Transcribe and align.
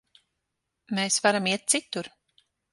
Mēs 1.01 1.19
varam 1.27 1.53
iet 1.53 1.69
citur. 1.77 2.13